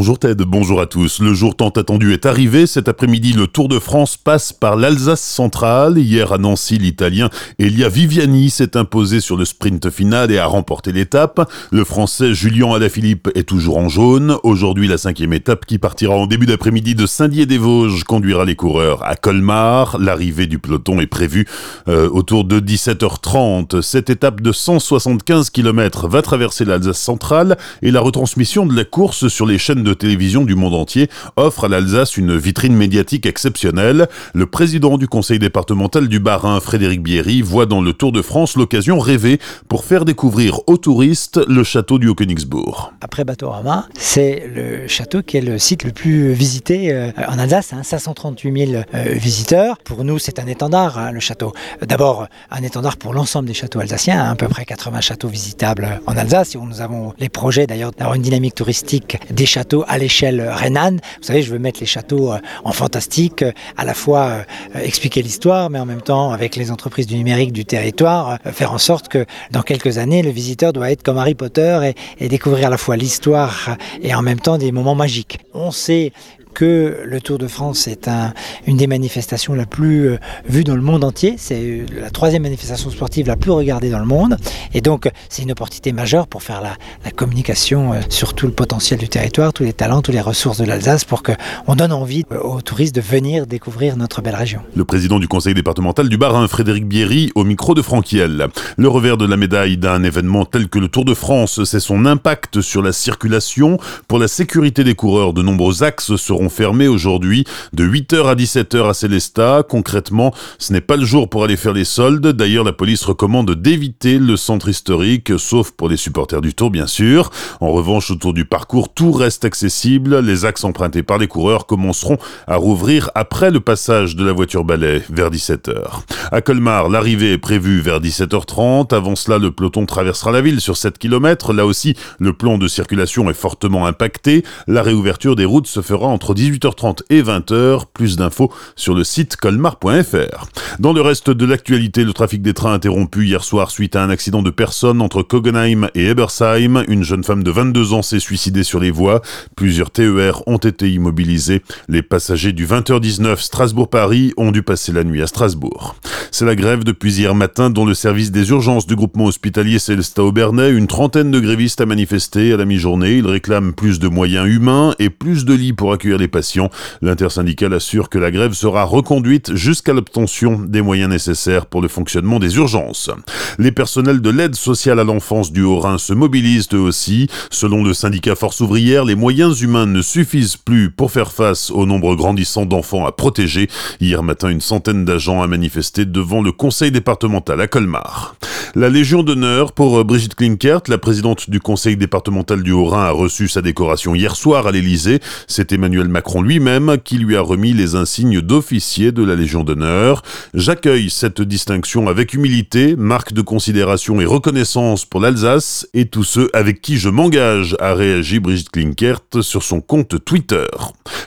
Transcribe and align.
Bonjour 0.00 0.18
Ted, 0.18 0.42
bonjour 0.46 0.80
à 0.80 0.86
tous. 0.86 1.20
Le 1.20 1.34
jour 1.34 1.54
tant 1.54 1.68
attendu 1.68 2.14
est 2.14 2.24
arrivé. 2.24 2.66
Cet 2.66 2.88
après-midi, 2.88 3.34
le 3.34 3.46
Tour 3.46 3.68
de 3.68 3.78
France 3.78 4.16
passe 4.16 4.50
par 4.50 4.74
l'Alsace 4.74 5.20
centrale. 5.20 5.98
Hier 5.98 6.32
à 6.32 6.38
Nancy, 6.38 6.78
l'Italien 6.78 7.28
Elia 7.58 7.90
Viviani 7.90 8.48
s'est 8.48 8.78
imposé 8.78 9.20
sur 9.20 9.36
le 9.36 9.44
sprint 9.44 9.90
final 9.90 10.32
et 10.32 10.38
a 10.38 10.46
remporté 10.46 10.90
l'étape. 10.92 11.46
Le 11.70 11.84
Français 11.84 12.32
Julien 12.32 12.72
Alaphilippe 12.72 13.28
est 13.34 13.46
toujours 13.46 13.76
en 13.76 13.90
jaune. 13.90 14.36
Aujourd'hui, 14.42 14.88
la 14.88 14.96
cinquième 14.96 15.34
étape 15.34 15.66
qui 15.66 15.76
partira 15.76 16.14
en 16.14 16.26
début 16.26 16.46
d'après-midi 16.46 16.94
de 16.94 17.04
Saint-Dié-des-Vosges 17.04 18.04
conduira 18.04 18.46
les 18.46 18.56
coureurs 18.56 19.06
à 19.06 19.16
Colmar. 19.16 19.98
L'arrivée 19.98 20.46
du 20.46 20.58
peloton 20.58 20.98
est 21.00 21.06
prévue 21.06 21.46
euh, 21.88 22.08
autour 22.08 22.44
de 22.44 22.58
17h30. 22.58 23.82
Cette 23.82 24.08
étape 24.08 24.40
de 24.40 24.50
175 24.50 25.50
km 25.50 26.08
va 26.08 26.22
traverser 26.22 26.64
l'Alsace 26.64 26.98
centrale 26.98 27.58
et 27.82 27.90
la 27.90 28.00
retransmission 28.00 28.64
de 28.64 28.74
la 28.74 28.84
course 28.84 29.28
sur 29.28 29.44
les 29.44 29.58
chaînes 29.58 29.82
de 29.82 29.89
télévision 29.94 30.44
du 30.44 30.54
monde 30.54 30.74
entier 30.74 31.08
offre 31.36 31.64
à 31.64 31.68
l'Alsace 31.68 32.16
une 32.16 32.36
vitrine 32.36 32.74
médiatique 32.74 33.26
exceptionnelle. 33.26 34.08
Le 34.34 34.46
président 34.46 34.98
du 34.98 35.08
conseil 35.08 35.38
départemental 35.38 36.08
du 36.08 36.20
Bas-Rhin, 36.20 36.60
Frédéric 36.60 37.02
Bierry, 37.02 37.42
voit 37.42 37.66
dans 37.66 37.80
le 37.80 37.92
Tour 37.92 38.12
de 38.12 38.22
France 38.22 38.56
l'occasion 38.56 38.98
rêvée 38.98 39.38
pour 39.68 39.84
faire 39.84 40.04
découvrir 40.04 40.60
aux 40.66 40.76
touristes 40.76 41.40
le 41.48 41.64
château 41.64 41.98
du 41.98 42.08
Haut-Königsbourg. 42.08 42.92
Après 43.00 43.24
Batorama, 43.24 43.86
c'est 43.98 44.50
le 44.54 44.88
château 44.88 45.22
qui 45.22 45.36
est 45.36 45.42
le 45.42 45.58
site 45.58 45.84
le 45.84 45.92
plus 45.92 46.32
visité 46.32 46.92
euh, 46.92 47.10
en 47.28 47.38
Alsace, 47.38 47.72
hein, 47.72 47.82
538 47.82 48.66
000 48.66 48.82
euh, 48.94 49.04
visiteurs. 49.14 49.78
Pour 49.78 50.04
nous, 50.04 50.18
c'est 50.18 50.38
un 50.38 50.46
étendard, 50.46 50.98
hein, 50.98 51.12
le 51.12 51.20
château. 51.20 51.52
D'abord, 51.82 52.26
un 52.50 52.62
étendard 52.62 52.96
pour 52.96 53.14
l'ensemble 53.14 53.48
des 53.48 53.54
châteaux 53.54 53.80
alsaciens, 53.80 54.22
hein, 54.22 54.30
à 54.32 54.34
peu 54.36 54.48
près 54.48 54.64
80 54.64 55.00
châteaux 55.00 55.28
visitables 55.28 56.00
en 56.06 56.16
Alsace. 56.16 56.56
Nous 56.56 56.80
avons 56.80 57.14
les 57.18 57.28
projets 57.28 57.66
d'ailleurs 57.66 57.92
d'avoir 57.92 58.14
une 58.14 58.22
dynamique 58.22 58.54
touristique 58.54 59.18
des 59.30 59.46
châteaux 59.46 59.79
à 59.88 59.98
l'échelle 59.98 60.40
rhénane. 60.48 61.00
Vous 61.18 61.26
savez, 61.26 61.42
je 61.42 61.50
veux 61.50 61.58
mettre 61.58 61.80
les 61.80 61.86
châteaux 61.86 62.32
euh, 62.32 62.38
en 62.64 62.72
fantastique, 62.72 63.42
euh, 63.42 63.52
à 63.76 63.84
la 63.84 63.94
fois 63.94 64.44
euh, 64.74 64.80
expliquer 64.82 65.22
l'histoire, 65.22 65.70
mais 65.70 65.78
en 65.78 65.86
même 65.86 66.02
temps, 66.02 66.32
avec 66.32 66.56
les 66.56 66.70
entreprises 66.70 67.06
du 67.06 67.16
numérique 67.16 67.52
du 67.52 67.64
territoire, 67.64 68.38
faire 68.52 68.72
en 68.72 68.78
sorte 68.78 69.08
que 69.08 69.26
dans 69.50 69.62
quelques 69.62 69.98
années, 69.98 70.22
le 70.22 70.30
visiteur 70.30 70.72
doit 70.72 70.90
être 70.90 71.02
comme 71.02 71.18
Harry 71.18 71.34
Potter 71.34 71.92
et 72.18 72.28
découvrir 72.28 72.66
à 72.66 72.70
la 72.70 72.78
fois 72.78 72.96
l'histoire 72.96 73.76
et 74.02 74.14
en 74.14 74.22
même 74.22 74.40
temps 74.40 74.58
des 74.58 74.72
moments 74.72 74.94
magiques. 74.94 75.38
On 75.54 75.70
sait 75.70 76.12
que 76.54 77.00
le 77.04 77.20
Tour 77.20 77.38
de 77.38 77.46
France 77.46 77.86
est 77.86 78.08
un, 78.08 78.32
une 78.66 78.76
des 78.76 78.86
manifestations 78.86 79.54
la 79.54 79.66
plus 79.66 80.08
euh, 80.08 80.18
vue 80.48 80.64
dans 80.64 80.74
le 80.74 80.82
monde 80.82 81.04
entier. 81.04 81.34
C'est 81.38 81.62
euh, 81.62 81.86
la 82.00 82.10
troisième 82.10 82.42
manifestation 82.42 82.90
sportive 82.90 83.26
la 83.26 83.36
plus 83.36 83.50
regardée 83.50 83.90
dans 83.90 83.98
le 83.98 84.04
monde. 84.04 84.36
Et 84.74 84.80
donc, 84.80 85.10
c'est 85.28 85.42
une 85.42 85.52
opportunité 85.52 85.92
majeure 85.92 86.26
pour 86.26 86.42
faire 86.42 86.60
la, 86.60 86.76
la, 87.04 87.10
communication 87.10 87.92
euh, 87.92 88.00
sur 88.08 88.34
tout 88.34 88.46
le 88.46 88.52
potentiel 88.52 88.98
du 88.98 89.08
territoire, 89.08 89.52
tous 89.52 89.64
les 89.64 89.72
talents, 89.72 90.02
toutes 90.02 90.14
les 90.14 90.20
ressources 90.20 90.58
de 90.58 90.64
l'Alsace 90.64 91.04
pour 91.04 91.22
qu'on 91.22 91.74
donne 91.74 91.92
envie 91.92 92.24
aux 92.42 92.60
touristes 92.60 92.94
de 92.94 93.00
venir 93.00 93.46
découvrir 93.46 93.96
notre 93.96 94.22
belle 94.22 94.34
région. 94.34 94.60
Le 94.74 94.84
président 94.84 95.18
du 95.18 95.28
conseil 95.28 95.54
départemental 95.54 96.08
du 96.08 96.16
Bas-Rhin, 96.16 96.48
Frédéric 96.48 96.86
Bierry, 96.86 97.30
au 97.34 97.44
micro 97.44 97.74
de 97.74 97.82
Franquiel. 97.82 98.48
Le 98.76 98.88
revers 98.88 99.16
de 99.16 99.26
la 99.26 99.36
médaille 99.36 99.76
d'un 99.76 100.02
événement 100.04 100.44
tel 100.44 100.68
que 100.68 100.78
le 100.78 100.88
Tour 100.88 101.04
de 101.04 101.14
France, 101.14 101.64
c'est 101.64 101.80
son 101.80 102.06
impact 102.06 102.60
sur 102.60 102.82
la 102.82 102.92
circulation. 102.92 103.78
Pour 104.08 104.18
la 104.18 104.28
sécurité 104.28 104.84
des 104.84 104.94
coureurs, 104.94 105.32
de 105.32 105.42
nombreux 105.42 105.82
axes 105.82 106.16
seront 106.16 106.39
fermés 106.48 106.88
aujourd'hui 106.88 107.44
de 107.72 107.84
8h 107.84 108.26
à 108.26 108.34
17h 108.34 108.88
à 108.88 108.94
Célestat. 108.94 109.64
Concrètement, 109.68 110.32
ce 110.58 110.72
n'est 110.72 110.80
pas 110.80 110.96
le 110.96 111.04
jour 111.04 111.28
pour 111.28 111.44
aller 111.44 111.56
faire 111.56 111.72
les 111.72 111.84
soldes. 111.84 112.26
D'ailleurs, 112.28 112.64
la 112.64 112.72
police 112.72 113.04
recommande 113.04 113.54
d'éviter 113.54 114.18
le 114.18 114.36
centre 114.36 114.68
historique, 114.68 115.32
sauf 115.38 115.72
pour 115.72 115.88
les 115.88 115.96
supporters 115.96 116.40
du 116.40 116.54
Tour, 116.54 116.70
bien 116.70 116.86
sûr. 116.86 117.30
En 117.60 117.70
revanche, 117.70 118.10
autour 118.10 118.32
du 118.32 118.44
parcours, 118.44 118.92
tout 118.92 119.12
reste 119.12 119.44
accessible. 119.44 120.20
Les 120.20 120.44
axes 120.44 120.64
empruntés 120.64 121.02
par 121.02 121.18
les 121.18 121.26
coureurs 121.26 121.66
commenceront 121.66 122.18
à 122.46 122.56
rouvrir 122.56 123.10
après 123.14 123.50
le 123.50 123.60
passage 123.60 124.16
de 124.16 124.24
la 124.24 124.32
voiture 124.32 124.64
balai 124.64 125.02
vers 125.10 125.30
17h. 125.30 126.02
À 126.32 126.40
Colmar, 126.40 126.88
l'arrivée 126.88 127.32
est 127.32 127.38
prévue 127.38 127.80
vers 127.80 128.00
17h30. 128.00 128.94
Avant 128.94 129.16
cela, 129.16 129.38
le 129.38 129.50
peloton 129.50 129.86
traversera 129.86 130.32
la 130.32 130.40
ville 130.40 130.60
sur 130.60 130.76
7 130.76 130.98
km. 130.98 131.52
Là 131.52 131.66
aussi, 131.66 131.94
le 132.18 132.32
plan 132.32 132.58
de 132.58 132.68
circulation 132.68 133.28
est 133.30 133.34
fortement 133.34 133.86
impacté. 133.86 134.44
La 134.66 134.82
réouverture 134.82 135.36
des 135.36 135.44
routes 135.44 135.66
se 135.66 135.82
fera 135.82 136.06
entre 136.06 136.29
18h30 136.34 137.02
et 137.10 137.22
20h. 137.22 137.84
Plus 137.92 138.16
d'infos 138.16 138.52
sur 138.76 138.94
le 138.94 139.04
site 139.04 139.36
colmar.fr. 139.36 140.46
Dans 140.78 140.92
le 140.92 141.00
reste 141.00 141.30
de 141.30 141.44
l'actualité, 141.44 142.04
le 142.04 142.12
trafic 142.12 142.42
des 142.42 142.54
trains 142.54 142.72
interrompu 142.72 143.26
hier 143.26 143.44
soir 143.44 143.70
suite 143.70 143.96
à 143.96 144.02
un 144.02 144.10
accident 144.10 144.42
de 144.42 144.50
personnes 144.50 145.02
entre 145.02 145.22
Kogenheim 145.22 145.88
et 145.94 146.06
Ebersheim. 146.06 146.84
Une 146.88 147.02
jeune 147.02 147.24
femme 147.24 147.42
de 147.42 147.50
22 147.50 147.92
ans 147.92 148.02
s'est 148.02 148.20
suicidée 148.20 148.64
sur 148.64 148.80
les 148.80 148.90
voies. 148.90 149.22
Plusieurs 149.56 149.90
TER 149.90 150.42
ont 150.46 150.58
été 150.58 150.90
immobilisés. 150.90 151.62
Les 151.88 152.02
passagers 152.02 152.52
du 152.52 152.66
20h19 152.66 153.40
Strasbourg-Paris 153.40 154.32
ont 154.36 154.52
dû 154.52 154.62
passer 154.62 154.92
la 154.92 155.04
nuit 155.04 155.22
à 155.22 155.26
Strasbourg. 155.26 155.96
C'est 156.30 156.44
la 156.44 156.54
grève 156.54 156.84
depuis 156.84 157.16
hier 157.18 157.34
matin 157.34 157.70
dont 157.70 157.84
le 157.84 157.94
service 157.94 158.30
des 158.30 158.50
urgences 158.50 158.86
du 158.86 158.94
groupement 158.94 159.26
hospitalier 159.26 159.78
Célestat 159.78 160.22
Aubernais. 160.22 160.70
Une 160.70 160.86
trentaine 160.86 161.30
de 161.30 161.40
grévistes 161.40 161.80
a 161.80 161.86
manifesté 161.86 162.52
à 162.52 162.56
la 162.56 162.64
mi-journée. 162.64 163.16
Ils 163.16 163.26
réclament 163.26 163.72
plus 163.72 163.98
de 163.98 164.08
moyens 164.08 164.48
humains 164.48 164.94
et 164.98 165.10
plus 165.10 165.44
de 165.44 165.54
lits 165.54 165.72
pour 165.72 165.92
accueillir 165.92 166.18
les 166.20 166.28
patients. 166.28 166.70
L'intersyndicale 167.02 167.74
assure 167.74 168.08
que 168.08 168.18
la 168.18 168.30
grève 168.30 168.52
sera 168.52 168.84
reconduite 168.84 169.54
jusqu'à 169.54 169.92
l'obtention 169.92 170.58
des 170.58 170.82
moyens 170.82 171.10
nécessaires 171.10 171.66
pour 171.66 171.82
le 171.82 171.88
fonctionnement 171.88 172.38
des 172.38 172.56
urgences. 172.56 173.10
Les 173.58 173.72
personnels 173.72 174.20
de 174.20 174.30
l'aide 174.30 174.54
sociale 174.54 175.00
à 175.00 175.04
l'enfance 175.04 175.52
du 175.52 175.62
Haut-Rhin 175.62 175.98
se 175.98 176.12
mobilisent 176.12 176.68
eux 176.72 176.78
aussi. 176.78 177.28
Selon 177.50 177.82
le 177.82 177.94
syndicat 177.94 178.36
Force 178.36 178.60
ouvrière, 178.60 179.04
les 179.04 179.14
moyens 179.14 179.60
humains 179.60 179.86
ne 179.86 180.02
suffisent 180.02 180.56
plus 180.56 180.90
pour 180.90 181.10
faire 181.10 181.32
face 181.32 181.70
au 181.70 181.86
nombre 181.86 182.14
grandissant 182.14 182.66
d'enfants 182.66 183.06
à 183.06 183.12
protéger. 183.12 183.68
Hier 184.00 184.22
matin, 184.22 184.48
une 184.48 184.60
centaine 184.60 185.04
d'agents 185.04 185.42
a 185.42 185.46
manifesté 185.46 186.04
devant 186.04 186.42
le 186.42 186.52
conseil 186.52 186.90
départemental 186.90 187.60
à 187.60 187.66
Colmar. 187.66 188.36
La 188.74 188.88
Légion 188.88 189.22
d'honneur 189.22 189.72
pour 189.72 190.04
Brigitte 190.04 190.36
Klinkert, 190.36 190.82
la 190.88 190.98
présidente 190.98 191.50
du 191.50 191.58
conseil 191.58 191.96
départemental 191.96 192.62
du 192.62 192.70
Haut-Rhin, 192.70 193.04
a 193.04 193.10
reçu 193.10 193.48
sa 193.48 193.62
décoration 193.62 194.14
hier 194.14 194.36
soir 194.36 194.66
à 194.66 194.72
l'Elysée. 194.72 195.20
C'est 195.48 195.72
Emmanuel 195.72 196.08
Macron 196.10 196.42
lui-même 196.42 196.96
qui 197.02 197.18
lui 197.18 197.36
a 197.36 197.40
remis 197.40 197.72
les 197.72 197.94
insignes 197.94 198.40
d'officier 198.40 199.12
de 199.12 199.24
la 199.24 199.34
Légion 199.34 199.64
d'honneur. 199.64 200.22
J'accueille 200.54 201.10
cette 201.10 201.40
distinction 201.40 202.08
avec 202.08 202.34
humilité, 202.34 202.96
marque 202.96 203.32
de 203.32 203.42
considération 203.42 204.20
et 204.20 204.24
reconnaissance 204.24 205.04
pour 205.04 205.20
l'Alsace 205.20 205.88
et 205.94 206.06
tous 206.06 206.24
ceux 206.24 206.50
avec 206.52 206.80
qui 206.80 206.98
je 206.98 207.08
m'engage, 207.08 207.76
a 207.80 207.94
réagi 207.94 208.40
Brigitte 208.40 208.70
Klinkert 208.70 209.20
sur 209.40 209.62
son 209.62 209.80
compte 209.80 210.24
Twitter. 210.24 210.66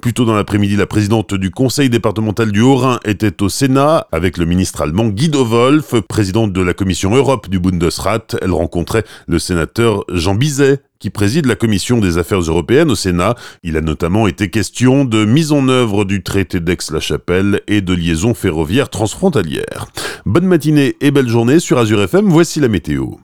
Plus 0.00 0.14
tôt 0.14 0.24
dans 0.24 0.36
l'après-midi, 0.36 0.76
la 0.76 0.86
présidente 0.86 1.34
du 1.34 1.50
conseil 1.50 1.90
départemental 1.90 2.52
du 2.52 2.60
Haut-Rhin 2.60 3.00
était 3.04 3.42
au 3.42 3.48
Sénat 3.48 4.06
avec 4.12 4.38
le 4.38 4.46
ministre 4.46 4.82
allemand 4.82 5.08
Guido 5.08 5.44
Wolf, 5.44 5.94
présidente 6.08 6.52
de 6.52 6.62
la 6.62 6.74
commission 6.74 7.14
Europe 7.14 7.48
du 7.48 7.58
Bundesrat, 7.58 8.26
elle 8.40 8.52
rencontrait 8.52 9.04
le 9.26 9.38
sénateur 9.38 10.04
Jean 10.12 10.34
Bizet, 10.34 10.80
qui 10.98 11.10
préside 11.10 11.46
la 11.46 11.54
commission 11.54 11.98
des 11.98 12.18
affaires 12.18 12.40
européennes 12.40 12.90
au 12.90 12.96
Sénat. 12.96 13.34
Il 13.62 13.76
a 13.76 13.80
notamment 13.80 14.26
été 14.26 14.50
question 14.50 15.04
de 15.04 15.24
mise 15.24 15.52
en 15.52 15.68
œuvre 15.68 16.04
du 16.04 16.22
traité 16.22 16.60
d'Aix-la-Chapelle 16.60 17.60
et 17.68 17.80
de 17.80 17.94
liaisons 17.94 18.34
ferroviaires 18.34 18.90
transfrontalières. 18.90 19.86
Bonne 20.26 20.46
matinée 20.46 20.96
et 21.00 21.10
belle 21.10 21.28
journée 21.28 21.60
sur 21.60 21.78
Azure 21.78 22.02
FM, 22.02 22.26
voici 22.28 22.60
la 22.60 22.68
météo. 22.68 23.16